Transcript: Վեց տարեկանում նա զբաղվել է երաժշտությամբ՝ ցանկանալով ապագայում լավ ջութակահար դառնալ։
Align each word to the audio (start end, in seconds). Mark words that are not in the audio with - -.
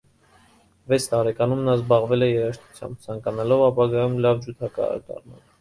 Վեց 0.93 1.05
տարեկանում 1.11 1.61
նա 1.67 1.75
զբաղվել 1.79 2.27
է 2.29 2.29
երաժշտությամբ՝ 2.31 3.05
ցանկանալով 3.07 3.65
ապագայում 3.69 4.21
լավ 4.29 4.45
ջութակահար 4.49 5.07
դառնալ։ 5.13 5.47